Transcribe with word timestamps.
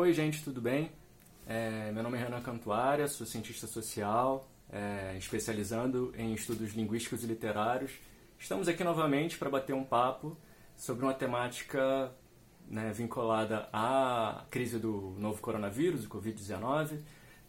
Oi, 0.00 0.14
gente, 0.14 0.42
tudo 0.42 0.62
bem? 0.62 0.90
É, 1.46 1.92
meu 1.92 2.02
nome 2.02 2.16
é 2.16 2.22
Renan 2.22 2.40
Cantuária, 2.40 3.06
sou 3.06 3.26
cientista 3.26 3.66
social, 3.66 4.48
é, 4.72 5.14
especializando 5.18 6.14
em 6.16 6.32
estudos 6.32 6.72
linguísticos 6.72 7.22
e 7.22 7.26
literários. 7.26 7.92
Estamos 8.38 8.66
aqui 8.66 8.82
novamente 8.82 9.36
para 9.36 9.50
bater 9.50 9.74
um 9.74 9.84
papo 9.84 10.38
sobre 10.74 11.04
uma 11.04 11.12
temática 11.12 12.10
né, 12.66 12.90
vinculada 12.94 13.68
à 13.74 14.46
crise 14.50 14.78
do 14.78 15.14
novo 15.18 15.38
coronavírus, 15.42 16.06
o 16.06 16.08
Covid-19, 16.08 16.98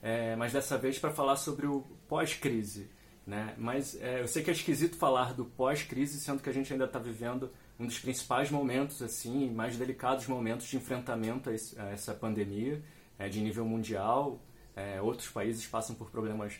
é, 0.03 0.35
mas 0.35 0.51
dessa 0.51 0.77
vez 0.77 0.99
para 0.99 1.11
falar 1.11 1.37
sobre 1.37 1.67
o 1.67 1.85
pós-crise. 2.09 2.91
Né? 3.25 3.55
Mas 3.57 3.95
é, 4.01 4.19
eu 4.19 4.27
sei 4.27 4.43
que 4.43 4.49
é 4.49 4.53
esquisito 4.53 4.97
falar 4.97 5.33
do 5.33 5.45
pós-crise, 5.45 6.19
sendo 6.19 6.43
que 6.43 6.49
a 6.49 6.53
gente 6.53 6.73
ainda 6.73 6.83
está 6.83 6.99
vivendo 6.99 7.49
um 7.81 7.87
dos 7.87 7.97
principais 7.97 8.51
momentos, 8.51 9.01
assim, 9.01 9.49
mais 9.49 9.75
delicados 9.75 10.27
momentos 10.27 10.67
de 10.67 10.77
enfrentamento 10.77 11.49
a, 11.49 11.53
esse, 11.53 11.79
a 11.79 11.89
essa 11.89 12.13
pandemia 12.13 12.79
é, 13.17 13.27
de 13.27 13.41
nível 13.41 13.65
mundial. 13.65 14.39
É, 14.75 15.01
outros 15.01 15.27
países 15.29 15.65
passam 15.65 15.95
por 15.95 16.11
problemas 16.11 16.59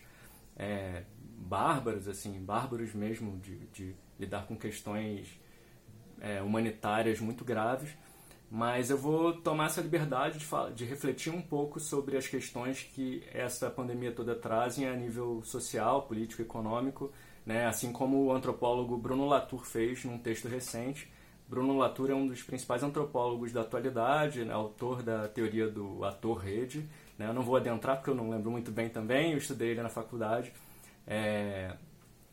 é, 0.57 1.03
bárbaros, 1.37 2.07
assim, 2.07 2.31
bárbaros 2.43 2.95
mesmo, 2.95 3.37
de, 3.37 3.55
de 3.67 3.95
lidar 4.19 4.47
com 4.47 4.55
questões 4.55 5.39
é, 6.19 6.41
humanitárias 6.41 7.19
muito 7.19 7.45
graves. 7.45 7.91
Mas 8.49 8.89
eu 8.89 8.97
vou 8.97 9.31
tomar 9.31 9.67
essa 9.67 9.79
liberdade 9.79 10.39
de, 10.39 10.45
falar, 10.45 10.71
de 10.71 10.85
refletir 10.85 11.31
um 11.31 11.41
pouco 11.41 11.79
sobre 11.79 12.17
as 12.17 12.27
questões 12.27 12.81
que 12.81 13.23
essa 13.31 13.69
pandemia 13.69 14.11
toda 14.11 14.35
trazem 14.35 14.87
a 14.87 14.95
nível 14.95 15.41
social, 15.43 16.01
político, 16.01 16.41
econômico, 16.41 17.13
né? 17.45 17.65
assim 17.65 17.91
como 17.91 18.25
o 18.25 18.31
antropólogo 18.33 18.97
Bruno 18.97 19.27
Latour 19.27 19.65
fez 19.65 20.03
num 20.05 20.17
texto 20.17 20.47
recente. 20.47 21.11
Bruno 21.47 21.77
Latour 21.77 22.09
é 22.11 22.15
um 22.15 22.27
dos 22.27 22.41
principais 22.43 22.81
antropólogos 22.81 23.51
da 23.51 23.61
atualidade, 23.61 24.45
né? 24.45 24.53
autor 24.53 25.03
da 25.03 25.27
teoria 25.27 25.67
do 25.67 26.03
ator-rede. 26.05 26.87
Né? 27.17 27.27
Eu 27.27 27.33
não 27.33 27.41
vou 27.41 27.57
adentrar 27.57 27.97
porque 27.97 28.09
eu 28.09 28.15
não 28.15 28.29
lembro 28.29 28.49
muito 28.49 28.71
bem 28.71 28.89
também, 28.89 29.31
eu 29.33 29.37
estudei 29.37 29.71
ele 29.71 29.81
na 29.81 29.89
faculdade. 29.89 30.53
É... 31.05 31.75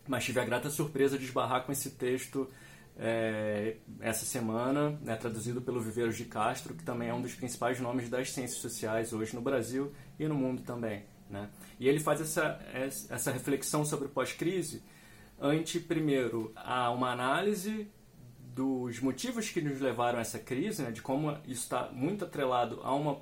Mas 0.07 0.25
tive 0.25 0.41
a 0.41 0.45
grata 0.45 0.71
surpresa 0.71 1.19
de 1.19 1.25
esbarrar 1.25 1.65
com 1.65 1.73
esse 1.73 1.91
texto 1.91 2.49
é, 2.99 3.77
essa 4.01 4.25
semana, 4.25 4.99
né, 5.03 5.15
traduzido 5.17 5.63
pelo 5.63 5.81
Viveiros 5.81 6.17
de 6.17 6.25
Castro, 6.25 6.75
que 6.75 6.83
também 6.83 7.09
é 7.09 7.15
um 7.15 7.23
dos 7.23 7.35
principais 7.35 7.79
nomes 7.79 8.09
das 8.09 8.33
ciências 8.33 8.61
sociais 8.61 9.13
hoje 9.13 9.35
no 9.37 9.41
Brasil 9.41 9.93
e 10.19 10.27
no 10.27 10.35
mundo 10.35 10.63
também. 10.63 11.05
Né? 11.31 11.49
E 11.79 11.89
ele 11.89 12.01
faz 12.01 12.21
essa, 12.21 12.59
essa 13.09 13.31
reflexão 13.31 13.85
sobre 13.85 14.09
pós-crise 14.09 14.83
ante, 15.41 15.79
primeiro, 15.81 16.53
a 16.57 16.91
uma 16.91 17.11
análise 17.11 17.89
dos 18.55 19.01
motivos 19.01 19.51
que 19.51 19.61
nos 19.61 19.81
levaram 19.81 20.19
a 20.19 20.21
essa 20.23 20.39
crise, 20.39 20.83
né, 20.83 20.91
de 20.91 21.01
como 21.01 21.31
isso 21.47 21.63
está 21.63 21.89
muito 21.93 22.25
atrelado 22.25 22.81
a 22.83 22.95
uma 22.95 23.19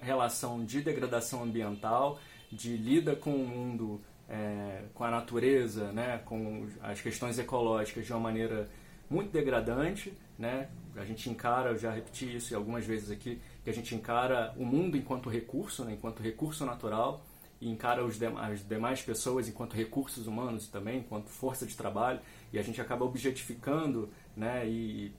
relação 0.00 0.64
de 0.64 0.80
degradação 0.80 1.42
ambiental, 1.44 2.18
de 2.50 2.76
lida 2.76 3.14
com 3.14 3.34
o 3.34 3.46
mundo, 3.46 4.00
é, 4.28 4.82
com 4.92 5.04
a 5.04 5.10
natureza, 5.10 5.92
né, 5.92 6.20
com 6.24 6.66
as 6.82 7.00
questões 7.00 7.38
ecológicas 7.38 8.04
de 8.04 8.12
uma 8.12 8.20
maneira 8.20 8.68
muito 9.08 9.30
degradante, 9.30 10.12
né? 10.38 10.68
A 10.96 11.04
gente 11.04 11.28
encara, 11.28 11.70
eu 11.70 11.78
já 11.78 11.90
repeti 11.90 12.36
isso 12.36 12.54
algumas 12.54 12.84
vezes 12.84 13.10
aqui, 13.10 13.40
que 13.62 13.70
a 13.70 13.72
gente 13.72 13.94
encara 13.94 14.52
o 14.56 14.64
mundo 14.64 14.96
enquanto 14.96 15.28
recurso, 15.28 15.84
né? 15.84 15.92
enquanto 15.92 16.22
recurso 16.22 16.64
natural, 16.64 17.24
e 17.64 17.70
encara 17.70 18.04
os 18.04 18.18
as 18.22 18.68
demais 18.68 19.00
pessoas 19.00 19.48
enquanto 19.48 19.72
recursos 19.72 20.26
humanos 20.26 20.68
também, 20.68 20.98
enquanto 20.98 21.30
força 21.30 21.64
de 21.64 21.74
trabalho, 21.74 22.20
e 22.52 22.58
a 22.58 22.62
gente 22.62 22.78
acaba 22.78 23.06
objetificando, 23.06 24.10
né? 24.36 24.68
E 24.68 25.14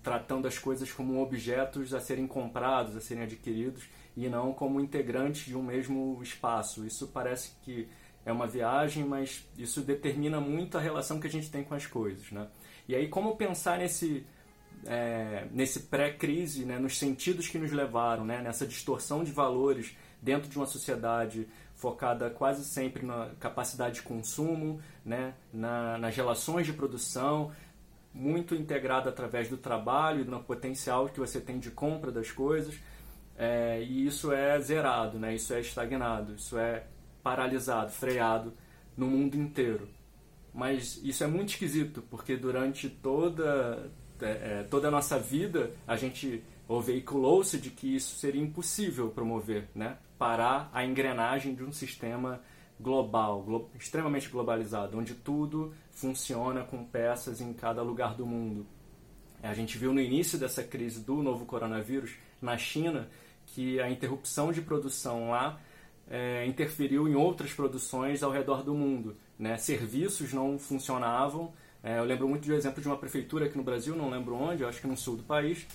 tratando 0.00 0.46
as 0.46 0.56
coisas 0.56 0.92
como 0.92 1.20
objetos 1.20 1.92
a 1.92 1.98
serem 1.98 2.28
comprados, 2.28 2.96
a 2.96 3.00
serem 3.00 3.24
adquiridos, 3.24 3.88
e 4.16 4.28
não 4.28 4.52
como 4.52 4.80
integrantes 4.80 5.46
de 5.46 5.56
um 5.56 5.62
mesmo 5.64 6.20
espaço. 6.22 6.86
Isso 6.86 7.08
parece 7.08 7.56
que 7.64 7.88
é 8.24 8.30
uma 8.30 8.46
viagem, 8.46 9.04
mas 9.04 9.44
isso 9.58 9.80
determina 9.80 10.40
muito 10.40 10.78
a 10.78 10.80
relação 10.80 11.18
que 11.18 11.26
a 11.26 11.30
gente 11.30 11.50
tem 11.50 11.64
com 11.64 11.74
as 11.74 11.86
coisas, 11.86 12.30
né? 12.30 12.46
E 12.86 12.94
aí, 12.94 13.08
como 13.08 13.34
pensar 13.34 13.78
nesse, 13.78 14.24
é, 14.86 15.48
nesse 15.50 15.80
pré-crise, 15.80 16.64
né, 16.64 16.78
nos 16.78 16.96
sentidos 16.96 17.48
que 17.48 17.58
nos 17.58 17.72
levaram, 17.72 18.24
né, 18.24 18.40
nessa 18.40 18.64
distorção 18.64 19.24
de 19.24 19.32
valores 19.32 19.96
dentro 20.22 20.48
de 20.48 20.56
uma 20.56 20.66
sociedade 20.66 21.48
focada 21.74 22.28
quase 22.28 22.64
sempre 22.64 23.04
na 23.06 23.30
capacidade 23.40 23.96
de 23.96 24.02
consumo, 24.02 24.80
né, 25.04 25.34
na, 25.52 25.96
nas 25.96 26.14
relações 26.14 26.66
de 26.66 26.74
produção, 26.74 27.52
muito 28.12 28.54
integrada 28.54 29.08
através 29.08 29.48
do 29.48 29.56
trabalho 29.56 30.20
e 30.20 30.24
no 30.24 30.42
potencial 30.42 31.08
que 31.08 31.18
você 31.18 31.40
tem 31.40 31.58
de 31.58 31.70
compra 31.70 32.12
das 32.12 32.30
coisas. 32.30 32.78
É, 33.36 33.82
e 33.82 34.06
isso 34.06 34.30
é 34.32 34.60
zerado, 34.60 35.18
né, 35.18 35.34
isso 35.34 35.54
é 35.54 35.60
estagnado, 35.60 36.34
isso 36.34 36.58
é 36.58 36.84
paralisado, 37.22 37.90
freado 37.90 38.52
no 38.94 39.06
mundo 39.06 39.36
inteiro. 39.36 39.88
Mas 40.52 41.00
isso 41.02 41.24
é 41.24 41.26
muito 41.26 41.50
esquisito, 41.50 42.02
porque 42.10 42.36
durante 42.36 42.90
toda, 42.90 43.90
é, 44.20 44.60
é 44.60 44.66
toda 44.68 44.88
a 44.88 44.90
nossa 44.90 45.18
vida 45.18 45.70
a 45.86 45.96
gente 45.96 46.42
ou 46.70 46.80
veiculou-se 46.80 47.58
de 47.58 47.68
que 47.68 47.96
isso 47.96 48.14
seria 48.14 48.40
impossível 48.40 49.10
promover, 49.10 49.68
né? 49.74 49.98
parar 50.16 50.70
a 50.72 50.84
engrenagem 50.84 51.52
de 51.52 51.64
um 51.64 51.72
sistema 51.72 52.40
global, 52.78 53.42
glo 53.42 53.68
extremamente 53.74 54.28
globalizado, 54.28 54.96
onde 54.96 55.14
tudo 55.14 55.74
funciona 55.90 56.62
com 56.62 56.84
peças 56.84 57.40
em 57.40 57.52
cada 57.52 57.82
lugar 57.82 58.14
do 58.14 58.24
mundo. 58.24 58.64
A 59.42 59.52
gente 59.52 59.76
viu 59.76 59.92
no 59.92 60.00
início 60.00 60.38
dessa 60.38 60.62
crise 60.62 61.00
do 61.00 61.16
novo 61.24 61.44
coronavírus 61.44 62.12
na 62.40 62.56
China 62.56 63.10
que 63.46 63.80
a 63.80 63.90
interrupção 63.90 64.52
de 64.52 64.62
produção 64.62 65.30
lá 65.30 65.58
é, 66.08 66.46
interferiu 66.46 67.08
em 67.08 67.16
outras 67.16 67.52
produções 67.52 68.22
ao 68.22 68.30
redor 68.30 68.62
do 68.62 68.74
mundo. 68.74 69.16
Né? 69.36 69.56
Serviços 69.56 70.32
não 70.32 70.56
funcionavam. 70.56 71.52
É, 71.82 71.98
eu 71.98 72.04
lembro 72.04 72.28
muito 72.28 72.48
um 72.48 72.54
exemplo 72.54 72.80
de 72.80 72.86
uma 72.86 72.96
prefeitura 72.96 73.46
aqui 73.46 73.56
no 73.56 73.64
Brasil, 73.64 73.96
não 73.96 74.08
lembro 74.08 74.36
onde, 74.36 74.64
acho 74.64 74.80
que 74.80 74.86
no 74.86 74.96
sul 74.96 75.16
do 75.16 75.24
país, 75.24 75.66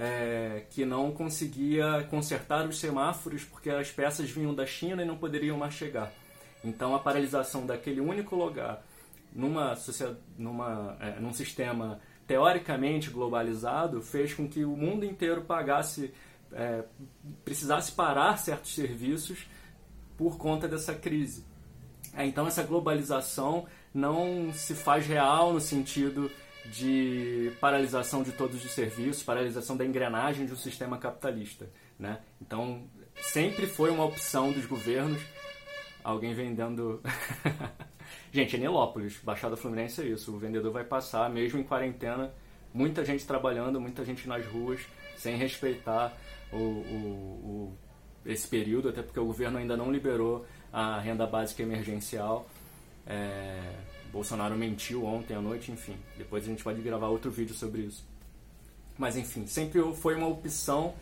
é, 0.00 0.64
que 0.70 0.86
não 0.86 1.12
conseguia 1.12 2.06
consertar 2.08 2.66
os 2.66 2.80
semáforos 2.80 3.44
porque 3.44 3.68
as 3.68 3.90
peças 3.90 4.30
vinham 4.30 4.54
da 4.54 4.64
China 4.64 5.02
e 5.02 5.04
não 5.04 5.18
poderiam 5.18 5.58
mais 5.58 5.74
chegar. 5.74 6.10
Então 6.64 6.94
a 6.94 6.98
paralisação 6.98 7.66
daquele 7.66 8.00
único 8.00 8.34
lugar 8.34 8.82
numa, 9.30 9.76
numa, 10.38 10.96
é, 11.00 11.20
num 11.20 11.34
sistema 11.34 12.00
teoricamente 12.26 13.10
globalizado 13.10 14.00
fez 14.00 14.32
com 14.32 14.48
que 14.48 14.64
o 14.64 14.74
mundo 14.74 15.04
inteiro 15.04 15.42
pagasse, 15.42 16.14
é, 16.50 16.82
precisasse 17.44 17.92
parar 17.92 18.38
certos 18.38 18.74
serviços 18.74 19.46
por 20.16 20.38
conta 20.38 20.66
dessa 20.66 20.94
crise. 20.94 21.44
É, 22.14 22.24
então 22.24 22.46
essa 22.46 22.62
globalização 22.62 23.66
não 23.92 24.50
se 24.54 24.74
faz 24.74 25.06
real 25.06 25.52
no 25.52 25.60
sentido 25.60 26.30
de 26.66 27.52
paralisação 27.60 28.22
de 28.22 28.32
todos 28.32 28.64
os 28.64 28.70
serviços, 28.72 29.22
paralisação 29.22 29.76
da 29.76 29.84
engrenagem 29.84 30.46
de 30.46 30.52
um 30.52 30.56
sistema 30.56 30.98
capitalista. 30.98 31.68
Né? 31.98 32.18
Então 32.40 32.84
sempre 33.16 33.66
foi 33.66 33.90
uma 33.90 34.04
opção 34.04 34.52
dos 34.52 34.66
governos 34.66 35.20
alguém 36.02 36.34
vendendo. 36.34 37.00
gente, 38.32 38.56
é 38.56 38.58
Nilópolis, 38.58 39.18
Baixada 39.22 39.56
Fluminense 39.56 40.00
é 40.02 40.06
isso. 40.06 40.34
O 40.34 40.38
vendedor 40.38 40.72
vai 40.72 40.84
passar, 40.84 41.30
mesmo 41.30 41.58
em 41.58 41.62
quarentena, 41.62 42.32
muita 42.72 43.04
gente 43.04 43.26
trabalhando, 43.26 43.80
muita 43.80 44.04
gente 44.04 44.28
nas 44.28 44.46
ruas, 44.46 44.80
sem 45.16 45.36
respeitar 45.36 46.16
o, 46.52 46.56
o, 46.56 47.72
o 47.76 47.78
esse 48.24 48.46
período, 48.46 48.90
até 48.90 49.02
porque 49.02 49.18
o 49.18 49.24
governo 49.24 49.58
ainda 49.58 49.76
não 49.76 49.90
liberou 49.90 50.46
a 50.72 50.98
renda 50.98 51.26
básica 51.26 51.62
emergencial. 51.62 52.48
É, 53.06 53.72
Bolsonaro 54.12 54.56
mentiu 54.56 55.04
ontem 55.04 55.34
à 55.34 55.40
noite, 55.40 55.70
enfim. 55.70 55.96
Depois 56.16 56.44
a 56.44 56.46
gente 56.48 56.62
pode 56.62 56.80
gravar 56.82 57.08
outro 57.08 57.30
vídeo 57.30 57.54
sobre 57.54 57.82
isso. 57.82 58.04
Mas 58.98 59.16
enfim, 59.16 59.46
sempre 59.46 59.80
foi 59.94 60.14
uma 60.14 60.26
opção 60.26 60.94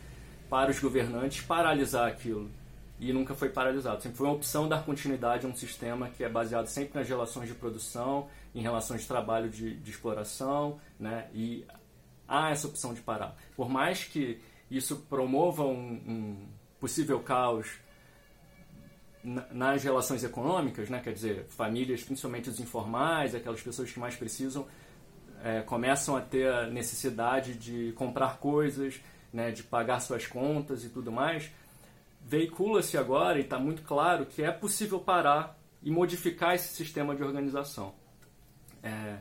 para 0.49 0.71
os 0.71 0.79
governantes 0.79 1.43
paralisar 1.45 2.09
aquilo. 2.09 2.51
E 3.01 3.13
nunca 3.13 3.35
foi 3.35 3.49
paralisado. 3.49 4.03
Sempre 4.03 4.19
foi 4.19 4.27
uma 4.27 4.35
opção 4.35 4.69
dar 4.69 4.85
continuidade 4.85 5.47
a 5.47 5.49
um 5.49 5.55
sistema 5.55 6.09
que 6.11 6.25
é 6.25 6.29
baseado 6.29 6.67
sempre 6.67 6.99
nas 6.99 7.09
relações 7.09 7.49
de 7.49 7.55
produção, 7.55 8.29
em 8.55 8.61
relações 8.61 9.03
de 9.03 9.09
trabalho 9.09 9.49
de, 9.49 9.77
de 9.77 9.91
exploração, 9.91 10.81
né? 10.99 11.29
E 11.33 11.65
há 12.27 12.51
essa 12.51 12.67
opção 12.67 12.93
de 12.93 13.01
parar. 13.01 13.37
Por 13.57 13.69
mais 13.69 14.05
que 14.05 14.41
isso 14.71 14.97
promova 15.09 15.65
um, 15.65 15.93
um 16.07 16.47
possível 16.81 17.21
caos 17.21 17.69
nas 19.25 19.83
relações 19.83 20.23
econômicas, 20.25 20.89
né? 20.89 21.01
quer 21.03 21.13
dizer, 21.13 21.47
famílias, 21.49 22.03
principalmente 22.03 22.49
os 22.49 22.61
informais, 22.61 23.35
aquelas 23.35 23.61
pessoas 23.61 23.91
que 23.91 23.99
mais 23.99 24.15
precisam, 24.15 24.67
é, 25.43 25.61
começam 25.63 26.17
a 26.17 26.21
ter 26.21 26.49
a 26.49 26.67
necessidade 26.67 27.55
de 27.55 27.93
comprar 27.93 28.39
coisas, 28.39 29.01
né? 29.33 29.51
de 29.51 29.63
pagar 29.63 30.01
suas 30.01 30.27
contas 30.27 30.85
e 30.85 30.89
tudo 30.89 31.11
mais. 31.11 31.51
Veicula-se 32.25 32.97
agora, 32.97 33.39
e 33.39 33.43
está 33.43 33.59
muito 33.59 33.83
claro, 33.83 34.27
que 34.27 34.43
é 34.43 34.51
possível 34.51 35.01
parar 35.01 35.59
e 35.83 35.91
modificar 35.91 36.55
esse 36.55 36.75
sistema 36.75 37.15
de 37.15 37.23
organização. 37.23 37.95
É, 38.83 39.19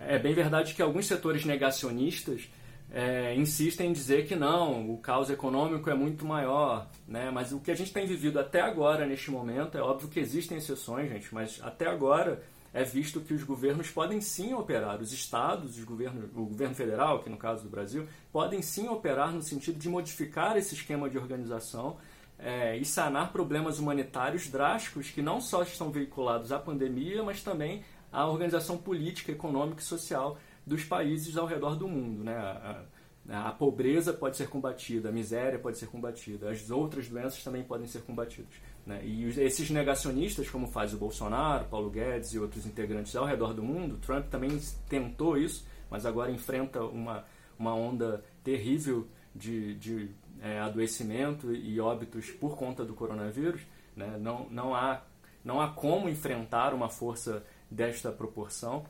é 0.00 0.18
bem 0.18 0.34
verdade 0.34 0.74
que 0.74 0.82
alguns 0.82 1.06
setores 1.06 1.44
negacionistas 1.44 2.48
é, 2.92 3.34
insistem 3.36 3.90
em 3.90 3.92
dizer 3.92 4.26
que 4.26 4.34
não, 4.34 4.90
o 4.92 4.98
caos 4.98 5.30
econômico 5.30 5.88
é 5.88 5.94
muito 5.94 6.26
maior, 6.26 6.88
né? 7.06 7.30
Mas 7.30 7.52
o 7.52 7.60
que 7.60 7.70
a 7.70 7.74
gente 7.74 7.92
tem 7.92 8.06
vivido 8.06 8.40
até 8.40 8.60
agora, 8.60 9.06
neste 9.06 9.30
momento, 9.30 9.78
é 9.78 9.80
óbvio 9.80 10.08
que 10.08 10.18
existem 10.18 10.58
exceções, 10.58 11.08
gente, 11.08 11.32
mas 11.32 11.60
até 11.62 11.86
agora 11.86 12.42
é 12.72 12.84
visto 12.84 13.20
que 13.20 13.34
os 13.34 13.42
governos 13.42 13.90
podem 13.90 14.20
sim 14.20 14.54
operar, 14.54 15.00
os 15.00 15.12
estados, 15.12 15.76
os 15.76 15.84
governos, 15.84 16.24
o 16.34 16.44
governo 16.46 16.74
federal, 16.74 17.20
que 17.20 17.30
no 17.30 17.36
caso 17.36 17.64
do 17.64 17.68
Brasil, 17.68 18.06
podem 18.32 18.62
sim 18.62 18.88
operar 18.88 19.32
no 19.32 19.42
sentido 19.42 19.78
de 19.78 19.88
modificar 19.88 20.56
esse 20.56 20.74
esquema 20.74 21.08
de 21.08 21.18
organização 21.18 21.96
é, 22.38 22.76
e 22.76 22.84
sanar 22.84 23.32
problemas 23.32 23.78
humanitários 23.78 24.48
drásticos 24.48 25.10
que 25.10 25.22
não 25.22 25.40
só 25.40 25.62
estão 25.62 25.90
veiculados 25.90 26.52
à 26.52 26.58
pandemia, 26.58 27.22
mas 27.22 27.42
também 27.42 27.84
à 28.12 28.26
organização 28.26 28.76
política, 28.76 29.30
econômica 29.30 29.80
e 29.80 29.84
social 29.84 30.38
dos 30.70 30.84
países 30.84 31.36
ao 31.36 31.46
redor 31.46 31.74
do 31.74 31.88
mundo. 31.88 32.22
Né? 32.22 32.36
A, 32.36 32.84
a, 33.28 33.48
a, 33.48 33.52
pobreza 33.52 34.12
pode 34.12 34.36
ser 34.36 34.48
combatida, 34.48 35.08
a 35.08 35.12
miséria 35.12 35.58
pode 35.58 35.76
ser 35.76 35.86
combatida, 35.86 36.48
as 36.48 36.70
outras 36.70 37.08
doenças 37.08 37.42
também 37.42 37.64
podem 37.64 37.88
ser 37.88 38.02
combatidas. 38.02 38.54
Né? 38.86 39.00
E 39.04 39.24
esses 39.40 39.68
negacionistas, 39.68 40.48
como 40.48 40.68
faz 40.68 40.94
o 40.94 40.96
Bolsonaro, 40.96 41.64
Paulo 41.64 41.90
Guedes 41.90 42.32
e 42.34 42.38
outros 42.38 42.64
integrantes 42.66 43.16
ao 43.16 43.26
redor 43.26 43.52
do 43.52 43.64
mundo, 43.64 43.98
Trump 43.98 44.28
também 44.28 44.60
tentou 44.88 45.36
isso, 45.36 45.66
mas 45.90 46.06
agora 46.06 46.30
enfrenta 46.30 46.84
uma, 46.84 47.24
uma 47.58 47.74
onda 47.74 48.24
terrível 48.44 49.08
de, 49.34 49.74
de 49.74 50.10
é, 50.40 50.60
adoecimento 50.60 51.52
e 51.52 51.80
óbitos 51.80 52.30
por 52.30 52.56
conta 52.56 52.84
do 52.84 52.94
coronavírus. 52.94 53.62
Né? 53.96 54.16
Não, 54.20 54.46
não, 54.50 54.72
há, 54.72 55.02
não 55.44 55.60
há 55.60 55.68
como 55.68 56.08
enfrentar 56.08 56.72
uma 56.72 56.88
força 56.88 57.44
desta 57.68 58.12
proporção. 58.12 58.84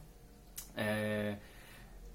É, 0.76 1.38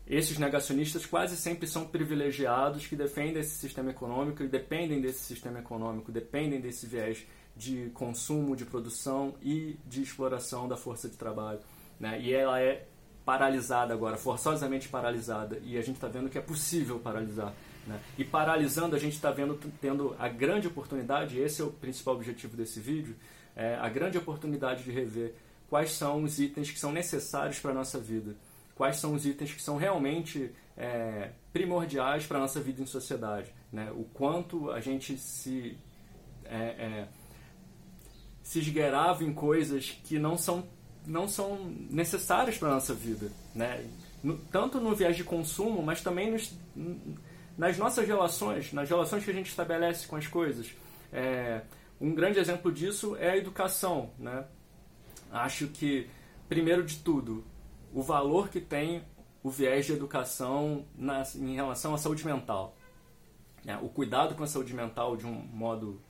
esses 0.08 0.38
negacionistas 0.38 1.06
quase 1.06 1.36
sempre 1.36 1.68
são 1.68 1.88
privilegiados 1.88 2.86
que 2.86 2.96
defendem 2.96 3.42
esse 3.42 3.56
sistema 3.56 3.90
econômico 3.90 4.44
e 4.44 4.48
dependem 4.48 5.02
desse 5.02 5.24
sistema 5.24 5.60
econômico, 5.60 6.12
dependem 6.12 6.62
desse 6.62 6.86
viés 6.86 7.26
de 7.58 7.90
consumo, 7.94 8.56
de 8.56 8.66
produção 8.66 9.34
e 9.42 9.78
de 9.88 10.04
exploração 10.04 10.68
da 10.68 10.78
força 10.78 11.10
de 11.10 11.18
trabalho. 11.18 11.60
Né? 12.00 12.22
E 12.22 12.34
ela 12.34 12.62
é 12.62 12.86
paralisada 13.26 13.94
agora, 13.94 14.16
forçosamente 14.18 14.88
paralisada, 14.88 15.60
e 15.64 15.76
a 15.76 15.82
gente 15.82 15.96
está 15.96 16.08
vendo 16.08 16.30
que 16.30 16.38
é 16.38 16.42
possível 16.42 17.00
paralisar. 17.00 17.52
Né? 17.88 18.00
E 18.16 18.24
paralisando, 18.24 18.96
a 18.96 19.00
gente 19.00 19.14
está 19.14 19.32
vendo 19.32 19.60
tendo 19.82 20.16
a 20.20 20.28
grande 20.28 20.68
oportunidade, 20.68 21.40
esse 21.40 21.64
é 21.64 21.66
o 21.66 21.72
principal 21.72 22.14
objetivo 22.14 22.56
desse 22.56 22.80
vídeo, 22.80 23.16
é 23.56 23.76
a 23.76 23.90
grande 23.90 24.20
oportunidade 24.20 24.84
de 24.84 24.92
rever 24.92 25.34
quais 25.68 25.94
são 25.94 26.24
os 26.24 26.40
itens 26.40 26.70
que 26.70 26.80
são 26.80 26.92
necessários 26.92 27.60
para 27.60 27.72
a 27.72 27.74
nossa 27.74 27.98
vida 27.98 28.36
quais 28.76 28.98
são 28.98 29.14
os 29.14 29.26
itens 29.26 29.54
que 29.54 29.62
são 29.62 29.78
realmente 29.78 30.52
é, 30.78 31.32
primordiais 31.54 32.28
para 32.28 32.38
a 32.38 32.42
nossa 32.42 32.60
vida 32.60 32.82
em 32.82 32.86
sociedade. 32.86 33.52
Né? 33.72 33.90
O 33.92 34.04
quanto 34.04 34.70
a 34.72 34.82
gente 34.82 35.18
se, 35.18 35.78
é, 36.44 36.56
é, 36.56 37.08
se 38.44 38.60
esgueirava 38.60 39.24
em 39.24 39.34
coisas 39.34 39.98
que 40.04 40.20
não 40.20 40.38
são, 40.38 40.68
não 41.08 41.28
são 41.28 41.74
necessárias 41.90 42.58
para 42.58 42.68
a 42.68 42.74
nossa 42.74 42.94
vida. 42.94 43.32
Né? 43.54 43.86
No, 44.22 44.38
tanto 44.38 44.80
no 44.80 44.94
viés 44.94 45.16
de 45.16 45.24
consumo, 45.24 45.82
mas 45.82 46.02
também 46.02 46.32
nos, 46.32 46.54
nas 47.58 47.78
nossas 47.78 48.06
relações, 48.06 48.74
nas 48.74 48.90
relações 48.90 49.24
que 49.24 49.32
a 49.32 49.34
gente 49.34 49.48
estabelece 49.48 50.08
com 50.08 50.18
as 50.18 50.28
coisas. 50.28 50.74
É, 51.14 51.62
um 52.02 52.14
grande 52.14 52.40
exemplo 52.40 52.72
disso 52.72 53.16
é 53.16 53.32
a 53.32 53.38
educação. 53.38 54.10
Né? 54.20 54.44
Acho 55.32 55.68
que, 55.68 56.10
primeiro 56.50 56.84
de 56.84 56.98
tudo, 56.98 57.46
o 57.96 58.04
valor 58.04 58.50
que 58.50 58.60
tem 58.60 59.02
o 59.42 59.50
viés 59.50 59.86
de 59.86 59.94
educação 59.94 60.86
na, 60.98 61.24
em 61.36 61.56
relação 61.56 61.94
à 61.96 61.98
saúde 61.98 62.26
mental. 62.26 62.76
É, 63.66 63.78
o 63.78 63.88
cuidado 63.88 64.36
com 64.36 64.44
a 64.44 64.48
saúde 64.48 64.74
mental 64.74 65.16
de 65.16 65.26
um 65.26 65.32
modo 65.32 66.02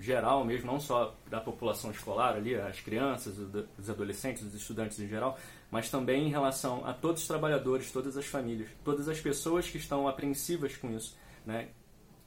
geral 0.00 0.42
mesmo, 0.42 0.66
não 0.72 0.80
só 0.80 1.14
da 1.28 1.40
população 1.40 1.90
escolar 1.90 2.34
ali, 2.34 2.54
as 2.54 2.80
crianças, 2.80 3.36
os 3.78 3.90
adolescentes, 3.90 4.42
os 4.42 4.54
estudantes 4.54 4.98
em 4.98 5.06
geral, 5.06 5.38
mas 5.70 5.90
também 5.90 6.26
em 6.26 6.30
relação 6.30 6.86
a 6.86 6.94
todos 6.94 7.20
os 7.20 7.28
trabalhadores, 7.28 7.92
todas 7.92 8.16
as 8.16 8.24
famílias, 8.24 8.70
todas 8.82 9.06
as 9.06 9.20
pessoas 9.20 9.68
que 9.68 9.76
estão 9.76 10.08
apreensivas 10.08 10.74
com 10.76 10.90
isso, 10.90 11.14
né? 11.44 11.68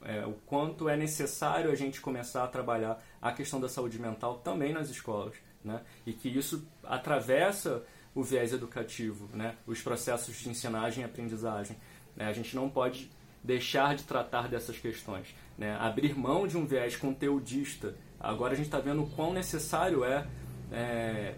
É, 0.02 0.24
o 0.24 0.34
quanto 0.46 0.88
é 0.88 0.96
necessário 0.96 1.72
a 1.72 1.74
gente 1.74 2.00
começar 2.00 2.44
a 2.44 2.46
trabalhar 2.46 3.02
a 3.20 3.32
questão 3.32 3.60
da 3.60 3.68
saúde 3.68 3.98
mental 3.98 4.38
também 4.38 4.72
nas 4.72 4.88
escolas, 4.90 5.34
né? 5.64 5.82
E 6.06 6.12
que 6.12 6.28
isso 6.28 6.64
atravessa 6.84 7.82
o 8.14 8.22
viés 8.22 8.52
educativo, 8.52 9.28
né? 9.34 9.54
os 9.66 9.80
processos 9.80 10.36
de 10.36 10.48
ensinagem 10.48 11.02
e 11.02 11.04
aprendizagem. 11.04 11.76
Né? 12.16 12.26
A 12.26 12.32
gente 12.32 12.54
não 12.54 12.68
pode 12.68 13.10
deixar 13.42 13.94
de 13.94 14.04
tratar 14.04 14.48
dessas 14.48 14.78
questões. 14.78 15.34
Né? 15.56 15.76
Abrir 15.80 16.18
mão 16.18 16.46
de 16.46 16.56
um 16.56 16.66
viés 16.66 16.96
conteudista. 16.96 17.94
Agora 18.18 18.52
a 18.52 18.56
gente 18.56 18.66
está 18.66 18.80
vendo 18.80 19.02
o 19.02 19.10
quão 19.10 19.32
necessário 19.32 20.04
é, 20.04 20.26
é, 20.72 21.34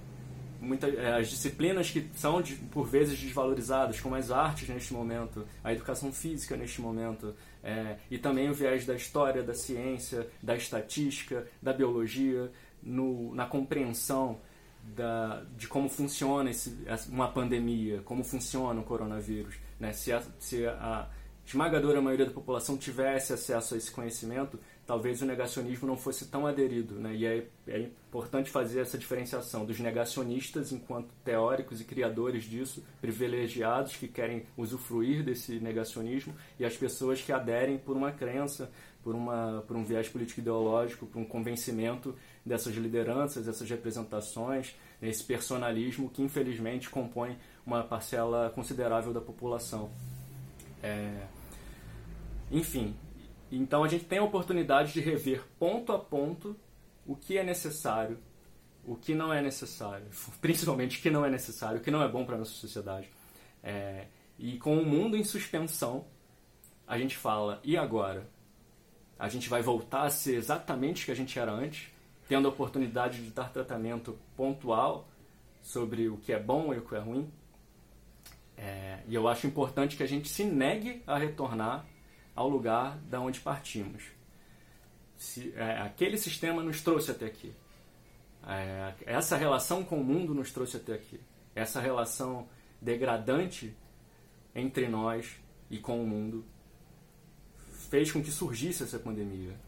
muita, 0.61 0.88
é, 0.88 1.14
as 1.14 1.28
disciplinas 1.28 1.90
que 1.90 2.08
são 2.14 2.43
de, 2.43 2.55
por 2.55 2.87
vezes 2.87 3.19
desvalorizadas, 3.19 4.00
como 4.00 4.14
as 4.14 4.31
artes 4.31 4.69
neste 4.69 4.93
momento, 4.93 5.46
a 5.64 5.73
educação 5.73 6.12
física 6.12 6.56
neste 6.56 6.81
momento, 6.81 7.34
é, 7.62 7.96
e 8.11 8.19
também 8.19 8.49
o 8.49 8.55
viés 8.55 8.84
da 8.87 8.94
história, 8.94 9.43
da 9.43 9.55
ciência, 9.55 10.28
da 10.43 10.56
estatística, 10.56 11.46
da 11.61 11.73
biologia, 11.73 12.50
no, 12.82 13.34
na 13.34 13.46
compreensão 13.46 14.40
da, 14.82 15.42
de 15.56 15.68
como 15.68 15.88
funciona 15.88 16.50
esse, 16.50 16.76
uma 17.08 17.28
pandemia, 17.28 18.02
como 18.02 18.24
funciona 18.24 18.80
o 18.80 18.84
coronavírus. 18.84 19.56
Né? 19.78 19.92
Se, 19.92 20.12
a, 20.12 20.22
se 20.38 20.66
a 20.66 21.08
esmagadora 21.46 22.00
maioria 22.00 22.26
da 22.26 22.32
população 22.32 22.76
tivesse 22.76 23.32
acesso 23.32 23.74
a 23.74 23.76
esse 23.76 23.90
conhecimento, 23.90 24.58
talvez 24.86 25.22
o 25.22 25.24
negacionismo 25.24 25.86
não 25.86 25.96
fosse 25.96 26.26
tão 26.26 26.46
aderido. 26.46 26.94
Né? 26.94 27.14
E 27.14 27.26
é, 27.26 27.46
é 27.68 27.78
importante 27.80 28.50
fazer 28.50 28.80
essa 28.80 28.98
diferenciação 28.98 29.64
dos 29.64 29.78
negacionistas 29.78 30.72
enquanto 30.72 31.08
teóricos 31.24 31.80
e 31.80 31.84
criadores 31.84 32.44
disso, 32.44 32.84
privilegiados 33.00 33.96
que 33.96 34.08
querem 34.08 34.46
usufruir 34.56 35.24
desse 35.24 35.60
negacionismo, 35.60 36.34
e 36.58 36.64
as 36.64 36.76
pessoas 36.76 37.20
que 37.20 37.32
aderem 37.32 37.78
por 37.78 37.96
uma 37.96 38.12
crença, 38.12 38.70
por, 39.02 39.14
uma, 39.14 39.64
por 39.66 39.76
um 39.76 39.84
viés 39.84 40.08
político-ideológico, 40.08 41.06
por 41.06 41.18
um 41.18 41.24
convencimento 41.24 42.14
dessas 42.50 42.75
lideranças, 42.75 43.47
dessas 43.47 43.70
representações, 43.70 44.75
esse 45.00 45.23
personalismo 45.23 46.11
que 46.11 46.20
infelizmente 46.20 46.91
compõe 46.91 47.38
uma 47.64 47.85
parcela 47.85 48.50
considerável 48.50 49.12
da 49.12 49.20
população. 49.20 49.88
É... 50.82 51.29
Enfim, 52.50 52.97
então 53.52 53.85
a 53.85 53.88
gente 53.88 54.05
tem 54.05 54.19
a 54.19 54.25
oportunidade 54.25 54.92
de 54.92 55.00
rever 55.00 55.45
ponto 55.61 55.92
a 55.92 55.99
ponto 55.99 56.57
o 57.07 57.14
que 57.14 57.38
é 57.38 57.45
necessário, 57.45 58.19
o 58.85 58.97
que 58.97 59.14
não 59.14 59.33
é 59.33 59.40
necessário, 59.40 60.07
principalmente 60.40 60.99
o 60.99 61.02
que 61.02 61.11
não 61.11 61.25
é 61.25 61.30
necessário, 61.30 61.78
o 61.78 61.80
que 61.80 61.90
não 61.90 62.02
é 62.02 62.09
bom 62.09 62.25
para 62.25 62.35
a 62.35 62.38
nossa 62.38 62.50
sociedade. 62.50 63.09
É... 63.62 64.07
E 64.37 64.59
com 64.59 64.76
o 64.76 64.85
mundo 64.85 65.16
em 65.16 65.23
suspensão, 65.23 66.04
a 66.85 66.99
gente 66.99 67.16
fala, 67.16 67.61
e 67.62 67.76
agora? 67.76 68.28
A 69.16 69.28
gente 69.28 69.49
vai 69.49 69.62
voltar 69.62 70.02
a 70.02 70.11
ser 70.11 70.35
exatamente 70.35 71.04
o 71.04 71.07
que 71.07 71.12
a 71.12 71.14
gente 71.14 71.38
era 71.38 71.52
antes? 71.52 71.92
Tendo 72.30 72.46
a 72.46 72.49
oportunidade 72.52 73.25
de 73.25 73.30
dar 73.32 73.52
tratamento 73.52 74.16
pontual 74.37 75.08
sobre 75.60 76.08
o 76.08 76.16
que 76.16 76.32
é 76.32 76.38
bom 76.38 76.72
e 76.72 76.78
o 76.78 76.82
que 76.82 76.94
é 76.94 77.00
ruim. 77.00 77.28
É, 78.56 79.00
e 79.08 79.16
eu 79.16 79.26
acho 79.26 79.49
importante 79.49 79.96
que 79.96 80.02
a 80.04 80.06
gente 80.06 80.28
se 80.28 80.44
negue 80.44 81.02
a 81.08 81.18
retornar 81.18 81.84
ao 82.32 82.49
lugar 82.49 82.96
da 82.99 83.20
onde 83.20 83.40
partimos. 83.40 84.04
Se, 85.16 85.52
é, 85.56 85.78
aquele 85.80 86.16
sistema 86.16 86.62
nos 86.62 86.80
trouxe 86.82 87.10
até 87.10 87.26
aqui. 87.26 87.52
É, 88.46 88.94
essa 89.06 89.37
relação 89.37 89.82
com 89.82 90.00
o 90.00 90.04
mundo 90.04 90.32
nos 90.32 90.52
trouxe 90.52 90.76
até 90.76 90.94
aqui. 90.94 91.20
Essa 91.52 91.80
relação 91.80 92.49
degradante 92.80 93.76
entre 94.54 94.87
nós 94.87 95.34
e 95.68 95.78
com 95.78 96.00
o 96.00 96.06
mundo 96.06 96.44
fez 97.90 98.12
com 98.12 98.22
que 98.22 98.30
surgisse 98.30 98.84
essa 98.84 99.00
pandemia. 99.00 99.58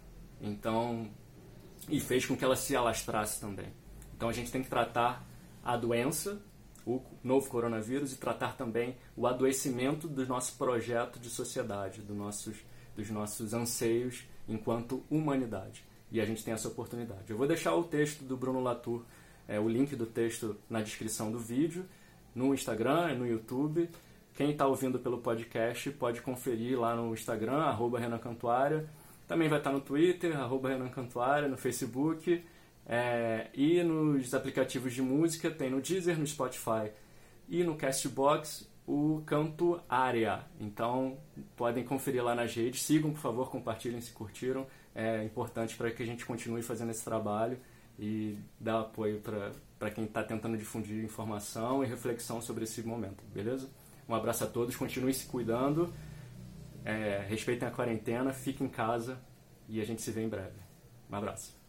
Então, 0.40 1.10
e 1.88 2.00
fez 2.00 2.26
com 2.26 2.36
que 2.36 2.44
ela 2.44 2.56
se 2.56 2.74
alastrasse 2.76 3.40
também. 3.40 3.72
Então 4.16 4.28
a 4.28 4.32
gente 4.32 4.50
tem 4.52 4.62
que 4.62 4.68
tratar 4.68 5.26
a 5.64 5.76
doença, 5.76 6.40
o 6.86 7.02
novo 7.22 7.48
coronavírus, 7.48 8.12
e 8.12 8.16
tratar 8.16 8.56
também 8.56 8.96
o 9.16 9.26
adoecimento 9.26 10.08
do 10.08 10.26
nosso 10.26 10.56
projeto 10.56 11.18
de 11.18 11.28
sociedade, 11.28 12.02
do 12.02 12.14
nossos, 12.14 12.56
dos 12.96 13.10
nossos 13.10 13.54
anseios 13.54 14.24
enquanto 14.48 15.02
humanidade. 15.10 15.84
E 16.10 16.20
a 16.20 16.24
gente 16.24 16.44
tem 16.44 16.52
essa 16.52 16.68
oportunidade. 16.68 17.30
Eu 17.30 17.36
vou 17.36 17.46
deixar 17.46 17.74
o 17.74 17.84
texto 17.84 18.22
do 18.22 18.36
Bruno 18.36 18.60
Latour, 18.60 19.02
é, 19.48 19.58
o 19.58 19.68
link 19.68 19.96
do 19.96 20.06
texto 20.06 20.56
na 20.68 20.82
descrição 20.82 21.32
do 21.32 21.38
vídeo, 21.38 21.86
no 22.34 22.54
Instagram, 22.54 23.14
no 23.14 23.26
YouTube. 23.26 23.88
Quem 24.34 24.50
está 24.50 24.66
ouvindo 24.66 24.98
pelo 24.98 25.18
podcast 25.18 25.90
pode 25.92 26.20
conferir 26.20 26.78
lá 26.78 26.94
no 26.94 27.12
Instagram, 27.12 27.58
arroba 27.58 27.98
Renan 27.98 28.18
Cantuária 28.18 28.88
também 29.26 29.48
vai 29.48 29.58
estar 29.58 29.72
no 29.72 29.80
Twitter, 29.80 30.38
arroba 30.38 30.68
Renan 30.68 30.88
Cantuária, 30.88 31.48
no 31.48 31.56
Facebook. 31.56 32.44
É, 32.84 33.48
e 33.54 33.82
nos 33.82 34.34
aplicativos 34.34 34.92
de 34.92 35.00
música 35.00 35.50
tem 35.50 35.70
no 35.70 35.80
Deezer, 35.80 36.18
no 36.18 36.26
Spotify 36.26 36.90
e 37.48 37.62
no 37.62 37.76
Castbox 37.76 38.68
o 38.86 39.22
Canto 39.24 39.80
Área. 39.88 40.44
Então, 40.60 41.18
podem 41.56 41.84
conferir 41.84 42.22
lá 42.22 42.34
nas 42.34 42.54
redes. 42.54 42.82
Sigam, 42.82 43.12
por 43.12 43.20
favor, 43.20 43.50
compartilhem 43.50 44.00
se 44.00 44.12
curtiram. 44.12 44.66
É 44.94 45.22
importante 45.24 45.76
para 45.76 45.90
que 45.90 46.02
a 46.02 46.06
gente 46.06 46.26
continue 46.26 46.62
fazendo 46.62 46.90
esse 46.90 47.04
trabalho 47.04 47.58
e 47.98 48.36
dar 48.58 48.80
apoio 48.80 49.20
para 49.78 49.90
quem 49.90 50.04
está 50.04 50.22
tentando 50.22 50.56
difundir 50.56 51.04
informação 51.04 51.84
e 51.84 51.86
reflexão 51.86 52.40
sobre 52.40 52.64
esse 52.64 52.82
momento, 52.82 53.22
beleza? 53.32 53.70
Um 54.08 54.14
abraço 54.14 54.44
a 54.44 54.46
todos, 54.46 54.76
continuem 54.76 55.14
se 55.14 55.26
cuidando, 55.26 55.92
é, 56.84 57.24
respeitem 57.28 57.68
a 57.68 57.70
quarentena, 57.70 58.32
fiquem 58.32 58.66
em 58.66 58.70
casa 58.70 59.20
e 59.68 59.80
a 59.80 59.84
gente 59.84 60.02
se 60.02 60.10
vê 60.10 60.22
em 60.22 60.28
breve. 60.28 60.60
Um 61.10 61.14
abraço. 61.14 61.61